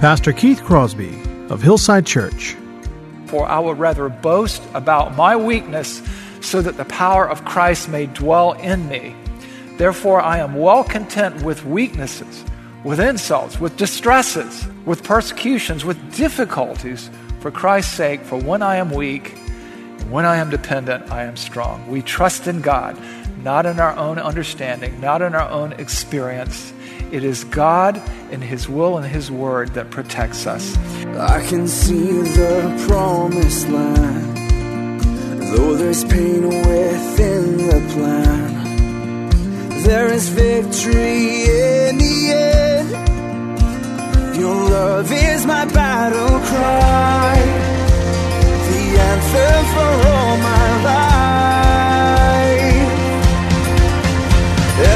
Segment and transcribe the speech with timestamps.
[0.00, 1.18] Pastor Keith Crosby
[1.48, 2.54] of Hillside Church.
[3.24, 6.02] For I would rather boast about my weakness
[6.42, 9.16] so that the power of Christ may dwell in me.
[9.78, 12.44] Therefore, I am well content with weaknesses,
[12.84, 17.08] with insults, with distresses, with persecutions, with difficulties,
[17.40, 18.20] for Christ's sake.
[18.20, 19.28] For when I am weak,
[20.10, 21.88] when I am dependent, I am strong.
[21.88, 22.98] We trust in God,
[23.42, 26.74] not in our own understanding, not in our own experience.
[27.12, 28.00] It is God
[28.30, 30.76] and His will and His word that protects us.
[31.16, 34.36] I can see the promised land,
[35.52, 38.56] though there's pain within the plan.
[39.82, 42.90] There is victory in the end.
[44.36, 47.36] Your love is my battle cry,
[48.68, 51.15] the anthem for all my life.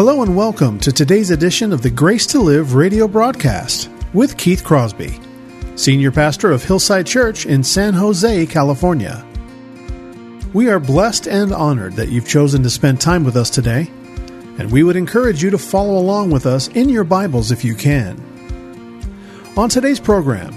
[0.00, 4.64] Hello and welcome to today's edition of the Grace to Live radio broadcast with Keith
[4.64, 5.20] Crosby,
[5.76, 9.22] Senior Pastor of Hillside Church in San Jose, California.
[10.54, 13.90] We are blessed and honored that you've chosen to spend time with us today,
[14.58, 17.74] and we would encourage you to follow along with us in your Bibles if you
[17.74, 18.16] can.
[19.58, 20.54] On today's program,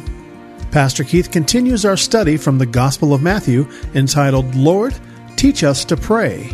[0.72, 4.96] Pastor Keith continues our study from the Gospel of Matthew entitled, Lord,
[5.36, 6.48] Teach Us to Pray.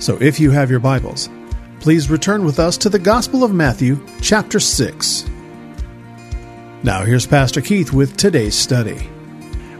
[0.00, 1.28] So if you have your Bibles,
[1.80, 5.24] please return with us to the Gospel of Matthew, chapter 6.
[6.82, 9.10] Now, here's Pastor Keith with today's study.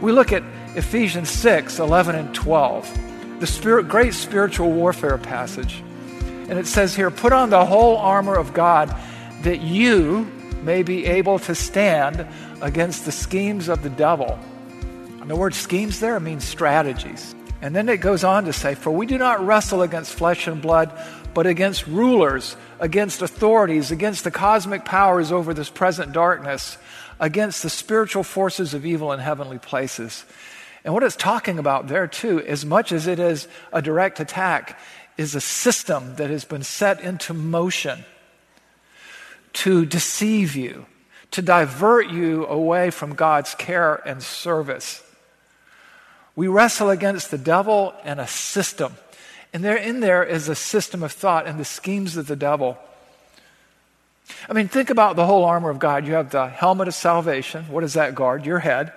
[0.01, 0.43] We look at
[0.75, 5.83] Ephesians 6 11 and 12, the spirit, great spiritual warfare passage.
[6.49, 8.95] And it says here, Put on the whole armor of God
[9.41, 10.31] that you
[10.63, 12.27] may be able to stand
[12.61, 14.39] against the schemes of the devil.
[15.21, 17.35] And the word schemes there means strategies.
[17.61, 20.61] And then it goes on to say, For we do not wrestle against flesh and
[20.61, 20.91] blood,
[21.37, 26.79] but against rulers, against authorities, against the cosmic powers over this present darkness,
[27.19, 30.25] against the spiritual forces of evil in heavenly places.
[30.83, 34.79] And what it's talking about there, too, as much as it is a direct attack,
[35.15, 38.03] is a system that has been set into motion
[39.53, 40.87] to deceive you,
[41.29, 45.03] to divert you away from God's care and service.
[46.35, 48.95] We wrestle against the devil and a system.
[49.57, 52.77] And there in there is a system of thought and the schemes of the devil.
[54.47, 56.05] I mean, think about the whole armor of God.
[56.05, 57.63] You have the helmet of salvation.
[57.63, 58.45] What does that guard?
[58.45, 58.93] Your head.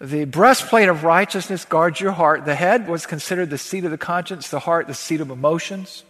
[0.00, 2.46] The breastplate of righteousness guards your heart.
[2.46, 6.02] The head was considered the seat of the conscience, the heart, the seat of emotions.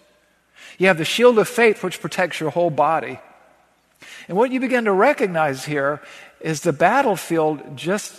[0.78, 3.20] You have the shield of faith, which protects your whole body.
[4.26, 6.00] And what you begin to recognize here
[6.40, 8.18] is the battlefield just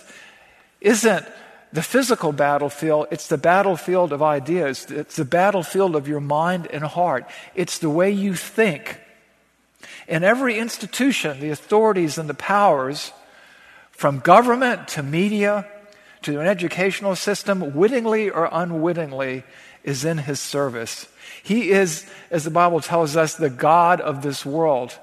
[0.80, 1.26] isn't
[1.76, 4.90] the physical battlefield, it's the battlefield of ideas.
[4.90, 7.28] It's the battlefield of your mind and heart.
[7.54, 8.98] It's the way you think.
[10.08, 13.12] In every institution, the authorities and the powers,
[13.90, 15.68] from government to media
[16.22, 19.44] to an educational system, wittingly or unwittingly,
[19.84, 21.06] is in his service.
[21.42, 24.98] He is, as the Bible tells us, the God of this world.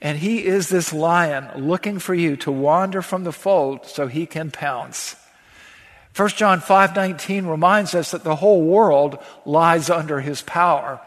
[0.00, 4.26] And he is this lion looking for you to wander from the fold so he
[4.26, 5.16] can pounce.
[6.14, 11.00] 1 John 5:19 reminds us that the whole world lies under his power.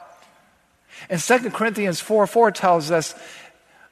[1.09, 3.15] And 2 Corinthians 4 4 tells us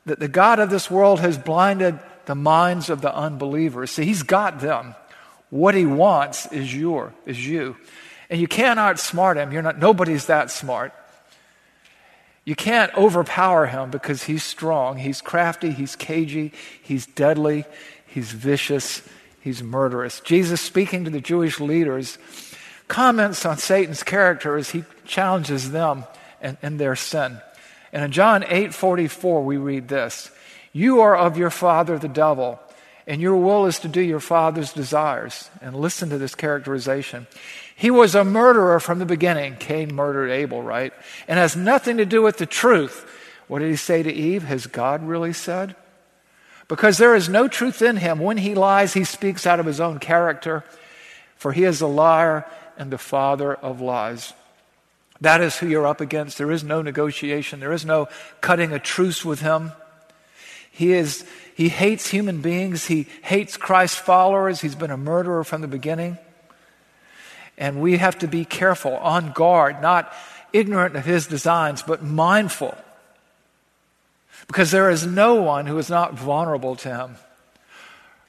[0.06, 3.92] that the God of this world has blinded the minds of the unbelievers.
[3.92, 4.96] See, he's got them.
[5.50, 7.75] What he wants is your, is you.
[8.30, 9.52] And you can't outsmart him.
[9.52, 10.94] You're not, nobody's that smart.
[12.46, 14.98] You can't overpower him because he's strong.
[14.98, 17.66] He's crafty, he's cagey, he's deadly,
[18.07, 19.07] he's vicious,
[19.42, 20.20] he's murderous.
[20.22, 22.18] Jesus, speaking to the Jewish leaders,
[22.88, 26.06] comments on Satan's character as he challenges them
[26.42, 27.40] and, their sin.
[27.94, 30.32] And in John 8 44, we read this
[30.72, 32.60] You are of your father, the devil,
[33.08, 35.50] and your will is to do your father's desires.
[35.62, 37.28] And listen to this characterization.
[37.76, 39.56] He was a murderer from the beginning.
[39.58, 40.94] Cain murdered Abel, right?
[41.28, 43.10] And has nothing to do with the truth.
[43.48, 44.44] What did he say to Eve?
[44.44, 45.76] Has God really said?
[46.71, 48.19] Because there is no truth in him.
[48.19, 50.63] When he lies, he speaks out of his own character,
[51.35, 52.45] for he is a liar
[52.77, 54.31] and the father of lies.
[55.19, 56.38] That is who you're up against.
[56.38, 57.59] There is no negotiation.
[57.59, 58.07] There is no
[58.39, 59.73] cutting a truce with him.
[60.71, 61.25] He is,
[61.56, 62.85] he hates human beings.
[62.85, 64.62] He hates Christ's followers.
[64.62, 66.18] He's been a murderer from the beginning.
[67.57, 70.13] And we have to be careful, on guard, not
[70.53, 72.77] ignorant of his designs, but mindful.
[74.51, 77.15] Because there is no one who is not vulnerable to him.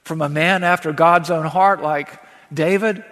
[0.04, 2.20] From a man after God's own heart like
[2.54, 3.02] David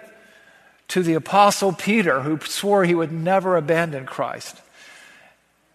[0.87, 4.61] to the apostle Peter who swore he would never abandon Christ.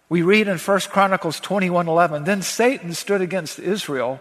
[0.09, 4.19] We read in 1 Chronicles 21:11, then Satan stood against Israel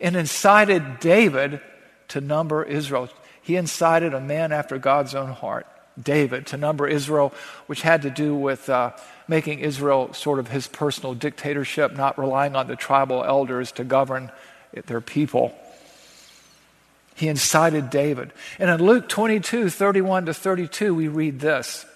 [0.00, 1.60] and incited David
[2.08, 3.10] to number Israel.
[3.42, 5.66] He incited a man after God's own heart,
[6.00, 7.32] David, to number Israel,
[7.66, 8.92] which had to do with uh,
[9.28, 14.30] making Israel sort of his personal dictatorship, not relying on the tribal elders to govern
[14.86, 15.56] their people.
[17.14, 18.32] He incited David.
[18.58, 21.86] And in Luke 22 31 to 32, we read this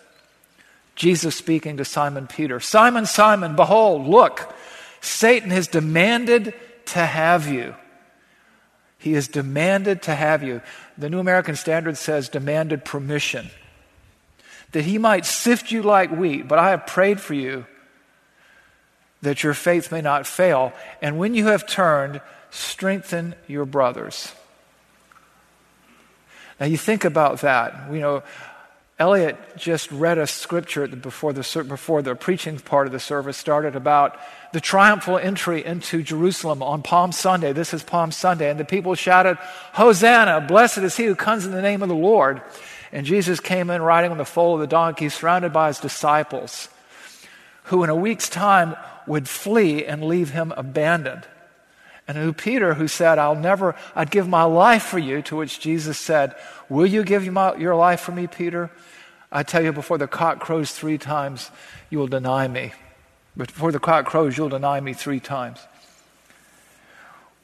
[0.95, 4.55] Jesus speaking to Simon Peter Simon, Simon, behold, look,
[5.01, 6.55] Satan has demanded
[6.87, 7.75] to have you.
[8.99, 10.61] He has demanded to have you.
[10.97, 13.51] The New American Standard says demanded permission.
[14.73, 17.67] That he might sift you like wheat, but I have prayed for you
[19.23, 20.73] that your faith may not fail.
[21.03, 22.21] And when you have turned,
[22.51, 24.33] strengthen your brothers.
[26.61, 27.93] Now you think about that.
[27.93, 28.23] You know,
[28.99, 33.77] Elliot just read a scripture before the, before the preaching part of the service started
[33.77, 34.19] about
[34.53, 37.53] the triumphal entry into Jerusalem on Palm Sunday.
[37.53, 38.51] This is Palm Sunday.
[38.51, 39.39] And the people shouted,
[39.73, 40.41] Hosanna!
[40.41, 42.43] Blessed is he who comes in the name of the Lord.
[42.93, 46.69] And Jesus came in riding on the foal of the donkey, surrounded by his disciples,
[47.65, 48.77] who in a week's time
[49.07, 51.27] would flee and leave him abandoned.
[52.07, 55.61] And who Peter, who said, I'll never, I'd give my life for you, to which
[55.61, 56.35] Jesus said,
[56.71, 58.71] Will you give your life for me, Peter?
[59.31, 61.51] I tell you, before the cock crows three times,
[61.91, 62.73] you will deny me.
[63.37, 65.61] Before the cock crows, you'll deny me three times.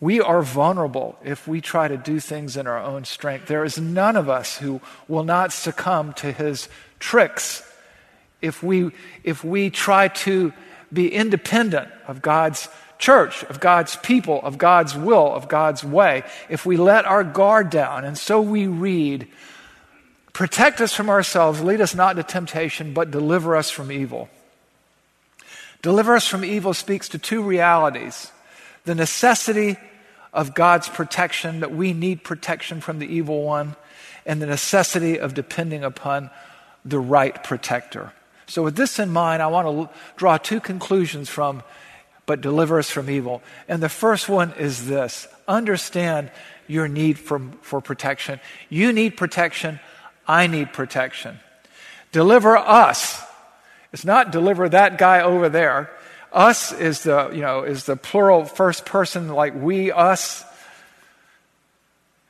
[0.00, 3.46] We are vulnerable if we try to do things in our own strength.
[3.46, 6.68] There is none of us who will not succumb to his
[6.98, 7.62] tricks
[8.42, 8.90] if we,
[9.22, 10.52] if we try to
[10.92, 12.68] be independent of God's
[12.98, 16.22] church, of God's people, of God's will, of God's way.
[16.48, 19.28] If we let our guard down, and so we read,
[20.32, 24.28] protect us from ourselves, lead us not into temptation, but deliver us from evil.
[25.82, 28.30] Deliver us from evil speaks to two realities
[28.84, 29.76] the necessity
[30.32, 33.76] of God's protection, that we need protection from the evil one,
[34.26, 36.30] and the necessity of depending upon
[36.84, 38.12] the right protector.
[38.46, 41.62] So, with this in mind, I want to draw two conclusions from
[42.26, 43.42] but deliver us from evil.
[43.68, 46.30] And the first one is this understand
[46.66, 48.40] your need for, for protection.
[48.70, 49.78] You need protection.
[50.26, 51.38] I need protection.
[52.12, 53.22] Deliver us
[53.94, 55.88] it's not deliver that guy over there.
[56.34, 60.44] Us is the, you know, is the plural first person, like we, us.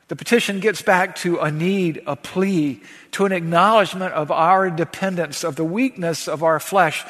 [0.09, 5.43] The petition gets back to a need, a plea, to an acknowledgement of our dependence,
[5.43, 7.03] of the weakness of our flesh,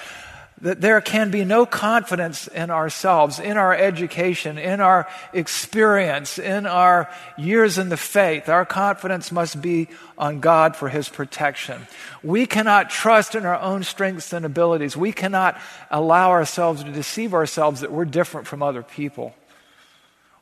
[0.64, 6.64] that there can be no confidence in ourselves, in our education, in our experience, in
[6.64, 8.48] our years in the faith.
[8.48, 11.86] Our confidence must be on God for His protection.
[12.22, 14.96] We cannot trust in our own strengths and abilities.
[14.96, 19.34] We cannot allow ourselves to deceive ourselves that we're different from other people.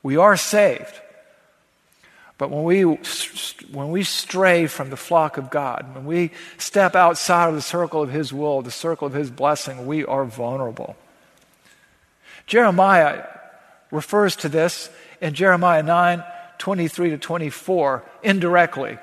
[0.05, 1.01] We are saved.
[2.39, 7.49] But when we, when we stray from the flock of God, when we step outside
[7.49, 10.97] of the circle of His will, the circle of His blessing, we are vulnerable.
[12.47, 13.25] Jeremiah
[13.91, 16.25] refers to this in Jeremiah 9
[16.59, 18.99] 23 to 24 indirectly.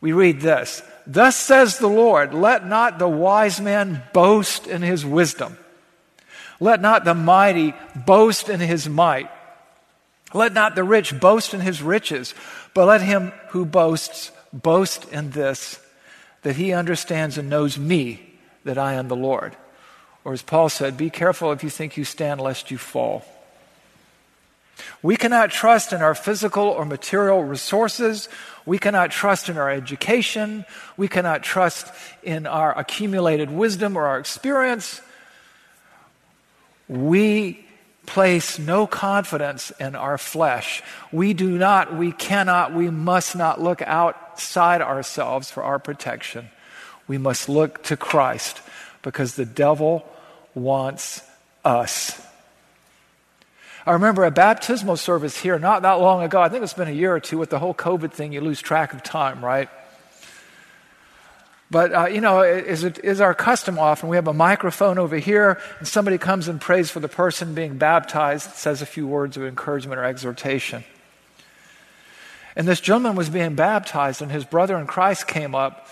[0.00, 5.04] We read this Thus says the Lord, let not the wise man boast in his
[5.04, 5.56] wisdom,
[6.58, 9.30] let not the mighty boast in his might.
[10.32, 12.34] Let not the rich boast in his riches,
[12.74, 15.80] but let him who boasts boast in this,
[16.42, 19.56] that he understands and knows me, that I am the Lord.
[20.24, 23.24] Or as Paul said, be careful if you think you stand, lest you fall.
[25.02, 28.28] We cannot trust in our physical or material resources.
[28.66, 30.64] We cannot trust in our education.
[30.96, 35.00] We cannot trust in our accumulated wisdom or our experience.
[36.88, 37.66] We
[38.10, 40.82] place no confidence in our flesh.
[41.12, 46.50] We do not, we cannot, we must not look outside ourselves for our protection.
[47.06, 48.60] We must look to Christ
[49.02, 50.04] because the devil
[50.54, 51.22] wants
[51.64, 52.20] us.
[53.86, 56.42] I remember a baptismal service here not that long ago.
[56.42, 58.32] I think it's been a year or two with the whole COVID thing.
[58.32, 59.68] You lose track of time, right?
[61.70, 64.08] But, uh, you know, is, it, is our custom often.
[64.08, 67.78] We have a microphone over here, and somebody comes and prays for the person being
[67.78, 70.82] baptized, says a few words of encouragement or exhortation.
[72.56, 75.86] And this gentleman was being baptized, and his brother in Christ came up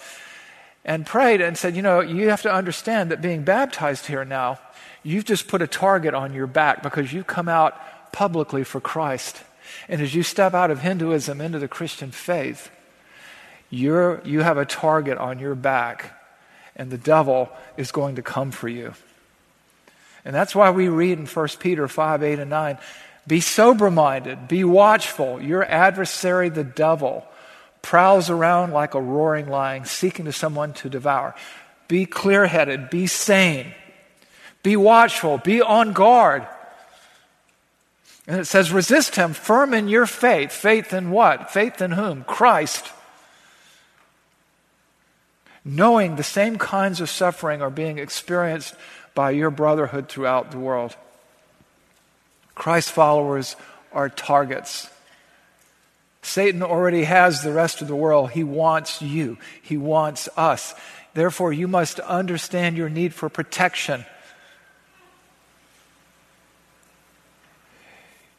[0.84, 4.58] and prayed and said, You know, you have to understand that being baptized here now,
[5.04, 9.44] you've just put a target on your back because you've come out publicly for Christ.
[9.88, 12.70] And as you step out of Hinduism into the Christian faith,
[13.70, 16.14] you're, you have a target on your back,
[16.76, 18.94] and the devil is going to come for you.
[20.24, 22.78] And that's why we read in 1 Peter 5 8 and 9
[23.28, 25.40] be sober minded, be watchful.
[25.40, 27.26] Your adversary, the devil,
[27.82, 31.34] prowls around like a roaring lion, seeking to someone to devour.
[31.88, 33.74] Be clear headed, be sane,
[34.62, 36.46] be watchful, be on guard.
[38.26, 40.50] And it says, resist him, firm in your faith.
[40.50, 41.50] Faith in what?
[41.50, 42.24] Faith in whom?
[42.24, 42.92] Christ
[45.68, 48.74] knowing the same kinds of suffering are being experienced
[49.14, 50.96] by your brotherhood throughout the world.
[52.54, 53.54] Christ followers
[53.92, 54.88] are targets.
[56.22, 58.30] Satan already has the rest of the world.
[58.30, 60.74] He wants you, he wants us.
[61.12, 64.04] Therefore, you must understand your need for protection.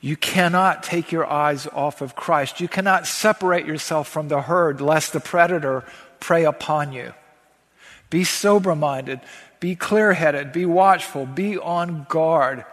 [0.01, 2.61] You cannot take your eyes off of Christ.
[2.61, 5.83] You cannot separate yourself from the herd lest the predator
[6.19, 7.13] prey upon you.
[8.09, 9.21] Be sober minded,
[9.59, 12.65] be clear headed, be watchful, be on guard.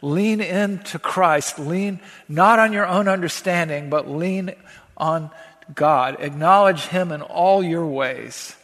[0.00, 1.60] Lean into Christ.
[1.60, 4.52] Lean not on your own understanding, but lean
[4.96, 5.30] on
[5.74, 6.16] God.
[6.18, 8.56] Acknowledge Him in all your ways.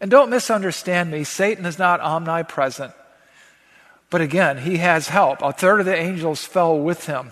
[0.00, 1.24] And don't misunderstand me.
[1.24, 2.92] Satan is not omnipresent.
[4.10, 5.42] But again, he has help.
[5.42, 7.30] A third of the angels fell with him.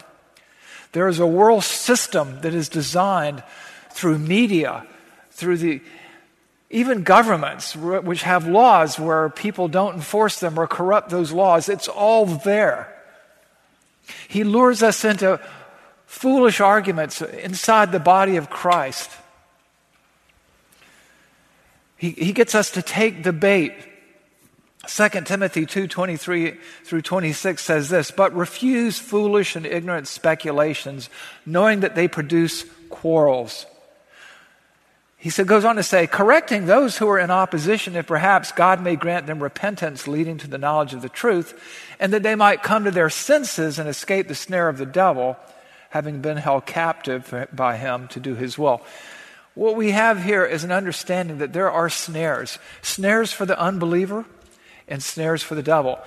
[0.93, 3.43] There is a world system that is designed
[3.91, 4.87] through media,
[5.35, 5.83] through the
[6.71, 11.89] even governments, which have laws where people don't enforce them or corrupt those laws, it's
[11.89, 12.91] all there.
[14.29, 15.41] He lures us into
[16.07, 19.11] foolish arguments inside the body of Christ.
[21.97, 23.73] He, he gets us to take the bait.
[24.87, 31.09] 2 Timothy 2:23 through 26 says this, "But refuse foolish and ignorant speculations,
[31.47, 33.67] knowing that they produce quarrels."
[35.25, 38.83] He said, goes on to say, correcting those who are in opposition, if perhaps God
[38.83, 41.59] may grant them repentance leading to the knowledge of the truth,
[41.99, 45.39] and that they might come to their senses and escape the snare of the devil,
[45.89, 48.83] having been held captive by him to do his will.
[49.55, 54.27] What we have here is an understanding that there are snares snares for the unbeliever
[54.89, 55.99] and snares for the devil.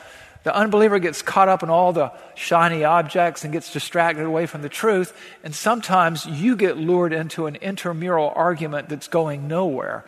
[0.47, 4.61] The unbeliever gets caught up in all the shiny objects and gets distracted away from
[4.61, 5.13] the truth.
[5.43, 10.05] And sometimes you get lured into an intramural argument that's going nowhere.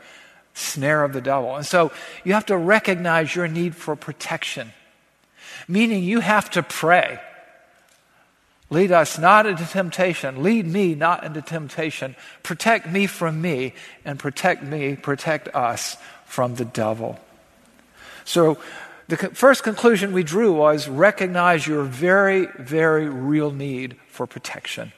[0.54, 1.58] Snare of the devil.
[1.58, 1.92] And so
[2.24, 4.72] you have to recognize your need for protection,
[5.68, 7.20] meaning you have to pray.
[8.70, 10.42] Lead us not into temptation.
[10.42, 12.16] Lead me not into temptation.
[12.44, 13.74] Protect me from me
[14.06, 17.20] and protect me, protect us from the devil.
[18.24, 18.58] So
[19.10, 24.94] the first conclusion we drew was recognize your very, very real need for protection.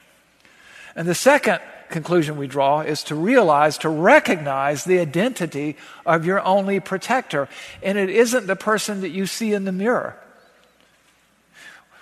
[0.94, 6.42] And the second conclusion we draw is to realize, to recognize the identity of your
[6.42, 7.48] only protector.
[7.82, 10.18] And it isn't the person that you see in the mirror.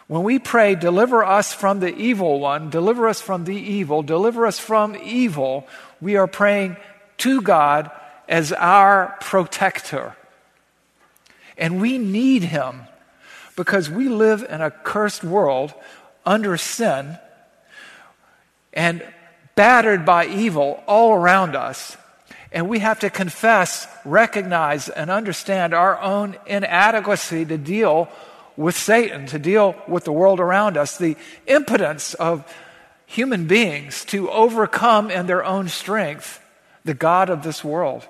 [0.09, 4.49] When we pray, deliver us from the evil one, deliver us from the evil, deliver
[4.49, 5.69] us from evil,
[6.00, 6.76] we are praying
[7.19, 7.88] to God
[8.29, 10.17] as our protector.
[11.61, 12.81] And we need him
[13.55, 15.75] because we live in a cursed world
[16.25, 17.19] under sin
[18.73, 19.07] and
[19.55, 21.99] battered by evil all around us.
[22.50, 28.09] And we have to confess, recognize, and understand our own inadequacy to deal
[28.57, 32.50] with Satan, to deal with the world around us, the impotence of
[33.07, 36.43] human beings to overcome in their own strength
[36.85, 38.07] the God of this world.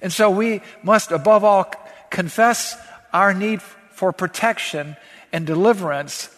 [0.00, 1.70] And so we must, above all,
[2.10, 2.76] confess
[3.12, 4.96] our need for protection
[5.32, 6.34] and deliverance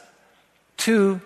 [0.78, 1.20] to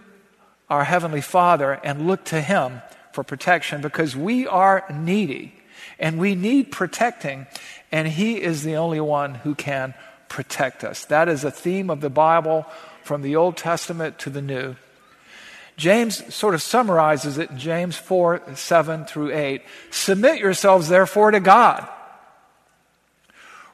[0.68, 2.82] our Heavenly Father and look to Him
[3.12, 5.54] for protection because we are needy
[5.98, 7.46] and we need protecting,
[7.92, 9.94] and He is the only one who can
[10.28, 11.04] protect us.
[11.04, 12.66] That is a theme of the Bible
[13.02, 14.76] from the Old Testament to the New.
[15.76, 19.62] James sort of summarizes it in James 4 7 through 8.
[19.90, 21.88] Submit yourselves, therefore, to God.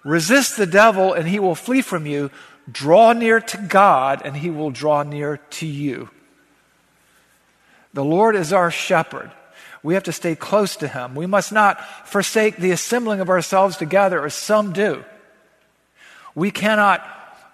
[0.04, 2.30] Resist the devil, and he will flee from you.
[2.71, 6.11] Draw near to God, and he will draw near to you.
[7.92, 9.30] The Lord is our shepherd.
[9.83, 11.14] We have to stay close to him.
[11.14, 15.04] We must not forsake the assembling of ourselves together as some do.
[16.35, 17.04] We cannot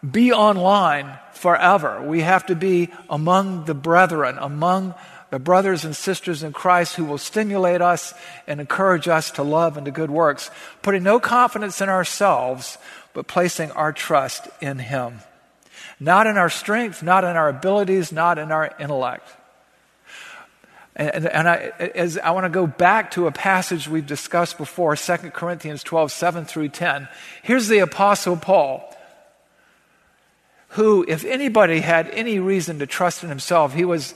[0.08, 2.02] be online forever.
[2.02, 4.94] We have to be among the brethren, among
[5.30, 8.14] the brothers and sisters in Christ who will stimulate us
[8.46, 10.50] and encourage us to love and to good works,
[10.82, 12.78] putting no confidence in ourselves,
[13.12, 15.20] but placing our trust in Him.
[15.98, 19.28] Not in our strength, not in our abilities, not in our intellect.
[20.94, 21.56] And, and I,
[21.94, 26.10] as I want to go back to a passage we've discussed before, 2 Corinthians 12,
[26.12, 27.08] 7 through 10.
[27.42, 28.92] Here's the Apostle Paul
[30.70, 34.14] who, if anybody had any reason to trust in himself, he was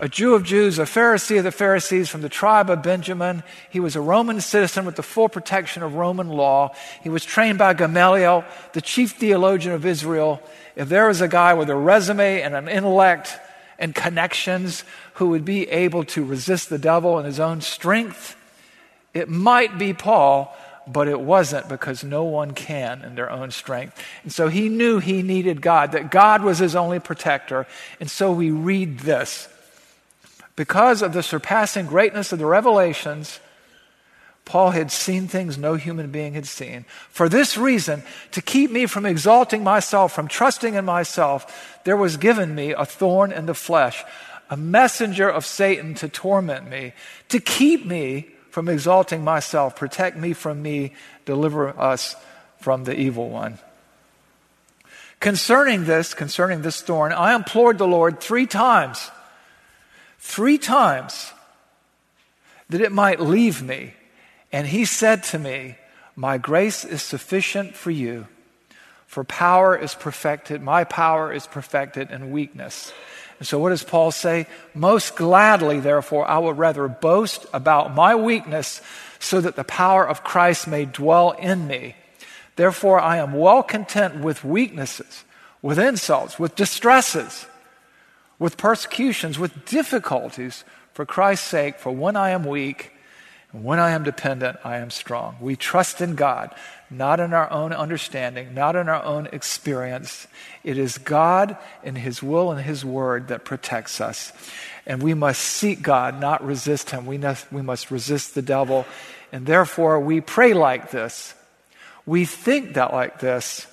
[0.00, 3.42] a Jew of Jews, a Pharisee of the Pharisees from the tribe of Benjamin.
[3.68, 6.74] He was a Roman citizen with the full protection of Roman law.
[7.02, 10.42] He was trained by Gamaliel, the chief theologian of Israel.
[10.74, 13.38] If there was a guy with a resume and an intellect
[13.78, 18.36] and connections who would be able to resist the devil in his own strength,
[19.12, 24.02] it might be Paul, but it wasn't because no one can in their own strength.
[24.22, 27.66] And so he knew he needed God, that God was his only protector.
[28.00, 29.46] And so we read this.
[30.60, 33.40] Because of the surpassing greatness of the revelations,
[34.44, 36.84] Paul had seen things no human being had seen.
[37.08, 38.02] For this reason,
[38.32, 42.84] to keep me from exalting myself, from trusting in myself, there was given me a
[42.84, 44.04] thorn in the flesh,
[44.50, 46.92] a messenger of Satan to torment me,
[47.30, 49.76] to keep me from exalting myself.
[49.76, 50.92] Protect me from me.
[51.24, 52.16] Deliver us
[52.58, 53.58] from the evil one.
[55.20, 59.10] Concerning this, concerning this thorn, I implored the Lord three times,
[60.20, 61.32] three times,
[62.68, 63.94] that it might leave me.
[64.52, 65.76] And he said to me,
[66.14, 68.26] My grace is sufficient for you,
[69.06, 72.92] for power is perfected, my power is perfected in weakness.
[73.38, 74.46] And so, what does Paul say?
[74.74, 78.82] Most gladly, therefore, I will rather boast about my weakness
[79.18, 81.96] so that the power of Christ may dwell in me.
[82.56, 85.24] Therefore, I am well content with weaknesses,
[85.62, 87.46] with insults, with distresses,
[88.40, 91.78] with persecutions, with difficulties for Christ's sake.
[91.78, 92.90] For when I am weak,
[93.52, 95.36] and when I am dependent, I am strong.
[95.40, 96.54] We trust in God,
[96.88, 100.26] not in our own understanding, not in our own experience.
[100.62, 104.32] It is God and His will and His word that protects us.
[104.86, 107.06] And we must seek God, not resist Him.
[107.06, 108.86] We must, we must resist the devil.
[109.32, 111.34] And therefore, we pray like this.
[112.06, 113.66] We think that like this.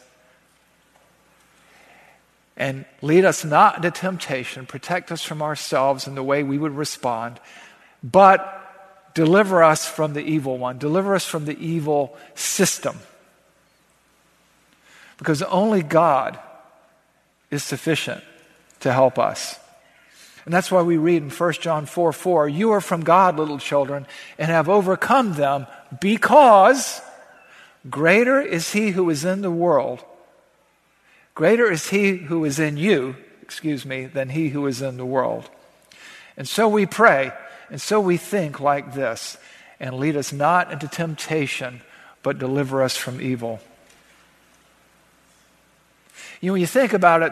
[2.57, 6.75] And lead us not into temptation, protect us from ourselves in the way we would
[6.75, 7.39] respond,
[8.03, 8.67] but
[9.17, 10.77] Deliver us from the evil one.
[10.77, 12.99] Deliver us from the evil system.
[15.17, 16.37] Because only God
[17.49, 18.23] is sufficient
[18.81, 19.59] to help us.
[20.45, 23.57] And that's why we read in 1 John 4 4, You are from God, little
[23.57, 24.05] children,
[24.37, 25.65] and have overcome them
[25.99, 27.01] because
[27.89, 30.05] greater is he who is in the world,
[31.37, 35.05] greater is he who is in you, excuse me, than he who is in the
[35.05, 35.47] world.
[36.35, 37.31] And so we pray
[37.69, 39.37] and so we think like this
[39.79, 41.81] and lead us not into temptation,
[42.23, 43.59] but deliver us from evil.
[46.41, 47.31] You know, when you think about it,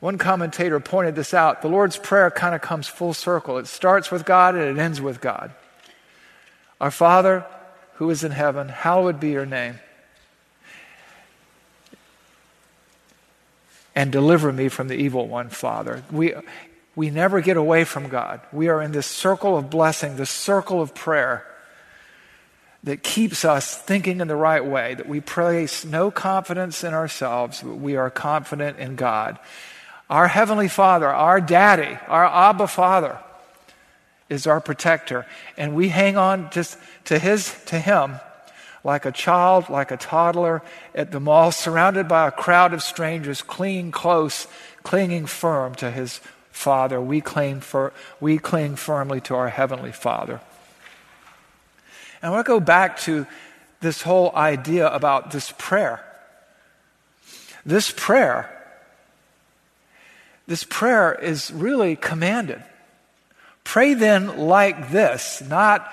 [0.00, 1.62] one commentator pointed this out.
[1.62, 3.56] The Lord's Prayer kind of comes full circle.
[3.56, 5.50] It starts with God and it ends with God.
[6.78, 7.46] Our Father
[7.94, 9.80] who is in heaven, hallowed be your name.
[13.94, 16.02] And deliver me from the evil one, Father.
[16.10, 16.34] We,
[16.96, 18.40] we never get away from God.
[18.52, 21.46] We are in this circle of blessing, this circle of prayer
[22.84, 27.62] that keeps us thinking in the right way, that we place no confidence in ourselves,
[27.62, 29.38] but we are confident in God.
[30.10, 33.18] Our Heavenly Father, our Daddy, our Abba Father
[34.28, 35.26] is our protector.
[35.56, 38.20] And we hang on just to, his, to Him
[38.84, 40.62] like a child, like a toddler
[40.94, 44.46] at the mall, surrounded by a crowd of strangers, clinging close,
[44.82, 46.20] clinging firm to His
[46.50, 50.40] Father, we cling, for, we cling firmly to our Heavenly Father.
[52.22, 53.26] And I want to go back to
[53.80, 56.04] this whole idea about this prayer.
[57.66, 58.50] This prayer,
[60.46, 62.62] this prayer is really commanded.
[63.64, 65.90] Pray then like this, not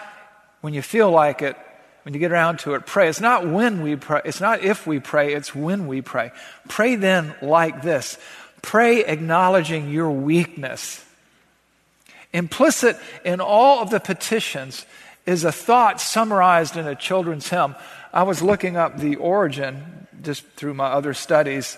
[0.59, 1.57] when you feel like it
[2.03, 3.09] when you get around to it, pray.
[3.09, 6.31] It's not when we pray, it's not if we pray, it's when we pray.
[6.67, 8.17] Pray then like this
[8.61, 11.03] pray acknowledging your weakness.
[12.33, 14.85] Implicit in all of the petitions
[15.25, 17.75] is a thought summarized in a children's hymn.
[18.13, 21.77] I was looking up the origin, just through my other studies,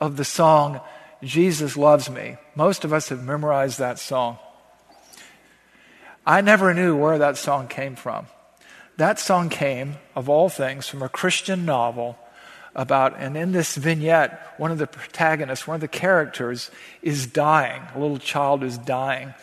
[0.00, 0.80] of the song,
[1.22, 2.36] Jesus Loves Me.
[2.54, 4.38] Most of us have memorized that song.
[6.26, 8.26] I never knew where that song came from.
[8.96, 12.18] That song came, of all things, from a Christian novel
[12.74, 16.70] about, and in this vignette, one of the protagonists, one of the characters,
[17.02, 17.82] is dying.
[17.94, 19.34] A little child is dying.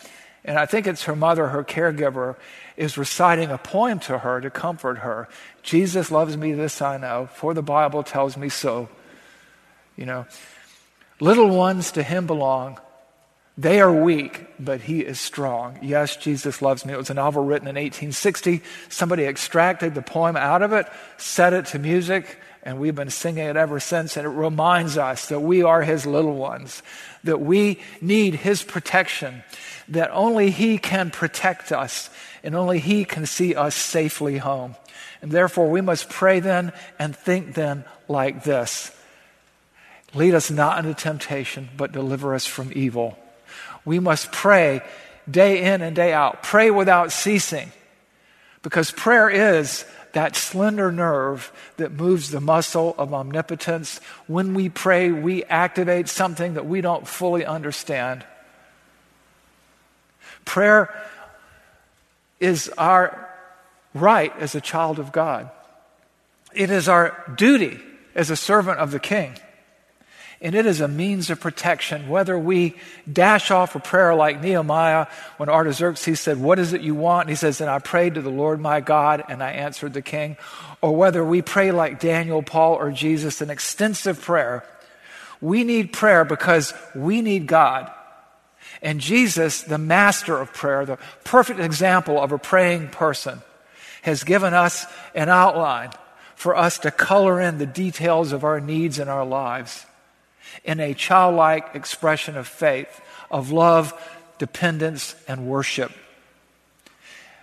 [0.44, 2.36] And I think it's her mother, her caregiver,
[2.76, 5.28] is reciting a poem to her to comfort her.
[5.62, 8.88] Jesus loves me, this I know, for the Bible tells me so.
[9.96, 10.26] You know,
[11.20, 12.78] little ones to him belong.
[13.58, 15.78] They are weak, but he is strong.
[15.82, 16.94] Yes, Jesus loves me.
[16.94, 18.62] It was a novel written in 1860.
[18.88, 20.86] Somebody extracted the poem out of it,
[21.18, 24.16] set it to music, and we've been singing it ever since.
[24.16, 26.82] And it reminds us that we are his little ones,
[27.24, 29.42] that we need his protection,
[29.88, 32.08] that only he can protect us,
[32.42, 34.76] and only he can see us safely home.
[35.22, 38.92] And therefore, we must pray then and think then like this
[40.12, 43.16] Lead us not into temptation, but deliver us from evil.
[43.90, 44.82] We must pray
[45.28, 47.72] day in and day out, pray without ceasing,
[48.62, 53.98] because prayer is that slender nerve that moves the muscle of omnipotence.
[54.28, 58.24] When we pray, we activate something that we don't fully understand.
[60.44, 60.94] Prayer
[62.38, 63.28] is our
[63.92, 65.50] right as a child of God.
[66.54, 67.80] It is our duty
[68.14, 69.34] as a servant of the King.
[70.42, 72.74] And it is a means of protection, whether we
[73.10, 77.26] dash off a prayer like Nehemiah when Artaxerxes said, What is it you want?
[77.26, 80.00] And he says, And I prayed to the Lord my God, and I answered the
[80.00, 80.38] king.
[80.80, 84.64] Or whether we pray like Daniel, Paul, or Jesus, an extensive prayer.
[85.42, 87.90] We need prayer because we need God.
[88.80, 93.42] And Jesus, the master of prayer, the perfect example of a praying person,
[94.02, 95.90] has given us an outline
[96.34, 99.84] for us to color in the details of our needs in our lives
[100.64, 103.92] in a childlike expression of faith, of love,
[104.38, 105.92] dependence, and worship.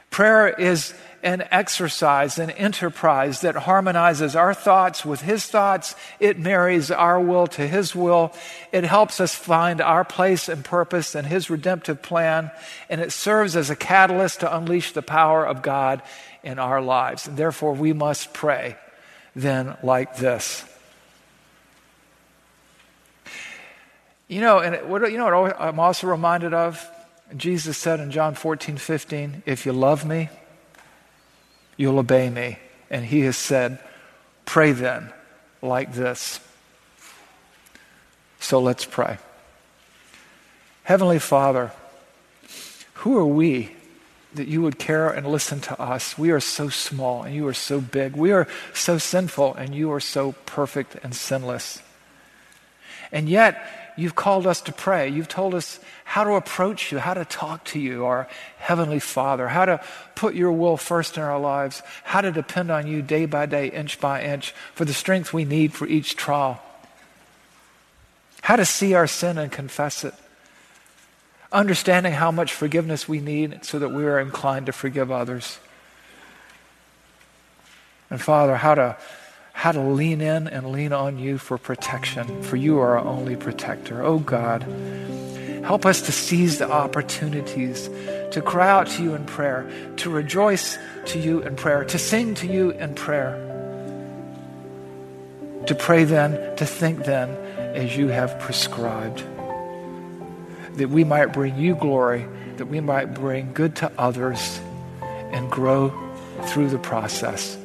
[0.10, 0.94] Prayer is
[1.24, 5.96] an exercise, an enterprise that harmonizes our thoughts with His thoughts.
[6.20, 8.34] It marries our will to His will.
[8.72, 12.52] It helps us find our place and purpose in His redemptive plan.
[12.90, 16.02] And it serves as a catalyst to unleash the power of God
[16.44, 17.28] in our lives.
[17.28, 18.78] And therefore, we must pray
[19.36, 20.64] then like this.
[24.28, 26.86] You know, and what, you know what I'm also reminded of?
[27.36, 30.30] Jesus said in John 14, 15, if you love me,
[31.78, 32.60] you'll obey me.
[32.90, 33.80] And he has said,
[34.46, 35.12] pray then
[35.62, 36.40] like this.
[38.40, 39.18] So let's pray.
[40.84, 41.72] Heavenly Father,
[42.96, 43.76] who are we
[44.34, 46.18] that you would care and listen to us?
[46.18, 48.16] We are so small and you are so big.
[48.16, 51.82] We are so sinful and you are so perfect and sinless.
[53.12, 55.10] And yet, You've called us to pray.
[55.10, 58.30] You've told us how to approach you, how to talk to you, our
[58.60, 59.82] Heavenly Father, how to
[60.14, 63.70] put your will first in our lives, how to depend on you day by day,
[63.70, 66.62] inch by inch, for the strength we need for each trial,
[68.44, 70.14] how to see our sin and confess it,
[71.52, 75.60] understanding how much forgiveness we need so that we are inclined to forgive others.
[78.12, 78.98] And Father, how to
[79.68, 83.36] how to lean in and lean on you for protection, for you are our only
[83.36, 84.02] protector.
[84.02, 84.62] Oh God,
[85.66, 87.90] help us to seize the opportunities
[88.32, 90.78] to cry out to you in prayer, to rejoice
[91.08, 93.36] to you in prayer, to sing to you in prayer,
[95.68, 97.30] to pray then, to think then
[97.76, 99.22] as you have prescribed,
[100.78, 102.26] that we might bring you glory,
[102.56, 104.62] that we might bring good to others
[105.02, 105.92] and grow
[106.44, 107.58] through the process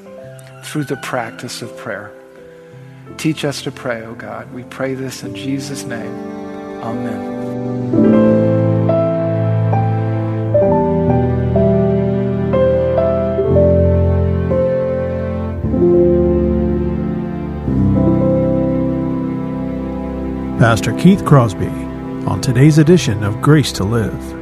[0.72, 2.11] through the practice of prayer.
[3.18, 4.50] Teach us to pray, O oh God.
[4.54, 6.14] We pray this in Jesus' name.
[6.82, 7.20] Amen.
[20.58, 21.66] Pastor Keith Crosby
[22.26, 24.32] on today's edition of Grace to Live.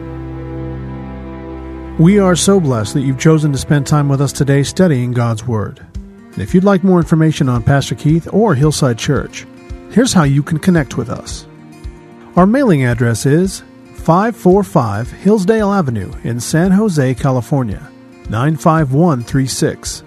[1.98, 5.44] We are so blessed that you've chosen to spend time with us today studying God's
[5.44, 5.84] Word.
[6.36, 9.46] If you'd like more information on Pastor Keith or Hillside Church,
[9.90, 11.46] here's how you can connect with us.
[12.36, 13.62] Our mailing address is
[13.94, 17.90] 545 Hillsdale Avenue in San Jose, California,
[18.28, 20.04] 95136.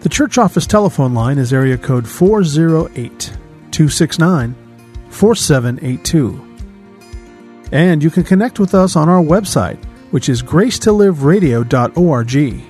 [0.00, 3.32] The church office telephone line is area code 408
[3.70, 4.54] 269
[5.10, 6.46] 4782.
[7.72, 12.69] And you can connect with us on our website, which is gracetoliveradio.org.